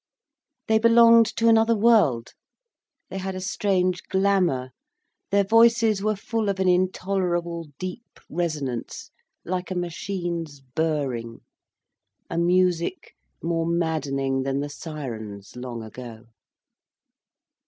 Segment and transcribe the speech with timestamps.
[0.65, 2.31] They belonged to another world,
[3.11, 4.71] they had a strange glamour,
[5.29, 9.11] their voices were full of an intolerable deep resonance,
[9.45, 11.41] like a machine's burring,
[12.31, 16.25] a music more maddening than the siren's long ago.